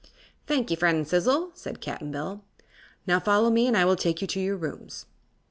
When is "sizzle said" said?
1.07-1.79